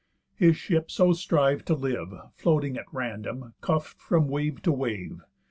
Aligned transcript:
His 0.33 0.57
ship 0.57 0.89
so 0.89 1.09
striv'd 1.11 1.67
to 1.67 1.75
live, 1.75 2.11
Floating 2.33 2.75
at 2.75 2.91
random, 2.91 3.53
cuff'd 3.61 4.01
from 4.01 4.29
wave 4.29 4.59
to 4.63 4.71
wave. 4.71 5.19